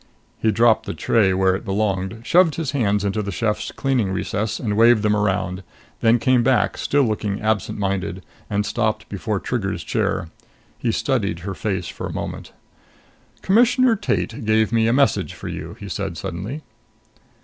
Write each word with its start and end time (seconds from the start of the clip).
He 0.41 0.49
dropped 0.49 0.87
the 0.87 0.95
tray 0.95 1.31
where 1.31 1.55
it 1.55 1.63
belonged, 1.63 2.21
shoved 2.25 2.55
his 2.55 2.71
hands 2.71 3.05
into 3.05 3.21
the 3.21 3.31
chef's 3.31 3.71
cleaning 3.71 4.11
recess 4.11 4.59
and 4.59 4.75
waved 4.75 5.03
them 5.03 5.15
around, 5.15 5.61
then 5.99 6.17
came 6.17 6.41
back, 6.41 6.75
still 6.79 7.03
looking 7.03 7.39
absent 7.39 7.77
minded, 7.77 8.23
and 8.49 8.65
stopped 8.65 9.07
before 9.09 9.39
Trigger's 9.39 9.83
chair. 9.83 10.29
He 10.79 10.91
studied 10.91 11.41
her 11.41 11.53
face 11.53 11.87
for 11.87 12.07
a 12.07 12.13
moment. 12.13 12.51
"Commissioner 13.43 13.95
Tate 13.95 14.43
gave 14.43 14.71
me 14.73 14.87
a 14.87 14.91
message 14.93 15.35
for 15.35 15.49
you," 15.49 15.77
he 15.79 15.87
said 15.87 16.17
suddenly. 16.17 16.63